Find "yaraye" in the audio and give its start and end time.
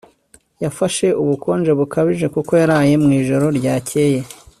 2.61-2.93